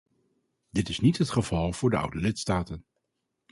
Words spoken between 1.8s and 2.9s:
de oude lidstaten.